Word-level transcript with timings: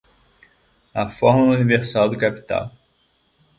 A 0.95 1.07
fórmula 1.07 1.53
universal 1.59 2.09
do 2.09 2.17
capital 2.17 2.71